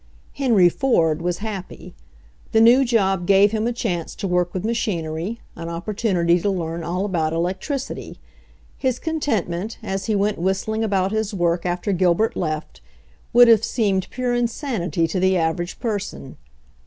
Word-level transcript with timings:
Henry 0.33 0.67
Ford 0.67 1.19
wa£ 1.19 1.37
happy. 1.37 1.93
The 2.53 2.59
new 2.59 2.83
job 2.83 3.27
gave 3.27 3.51
him 3.51 3.67
a 3.67 3.71
chance 3.71 4.15
to 4.15 4.27
work 4.27 4.51
with 4.51 4.65
machinery, 4.65 5.41
an 5.55 5.67
oppor 5.67 5.93
tunity 5.93 6.41
to 6.41 6.49
learn 6.49 6.83
all 6.83 7.05
about 7.05 7.33
electricity. 7.33 8.17
His 8.79 8.97
content 8.97 9.47
ment, 9.47 9.77
as 9.83 10.07
he 10.07 10.15
went 10.15 10.39
whistling 10.39 10.83
about 10.83 11.11
his 11.11 11.35
work 11.35 11.67
after 11.67 11.93
Gilbert 11.93 12.35
left, 12.35 12.81
would 13.31 13.47
have 13.47 13.63
seemed 13.63 14.09
pure 14.09 14.33
insanity 14.33 15.05
to 15.07 15.19
the 15.19 15.37
average 15.37 15.79
person. 15.79 16.37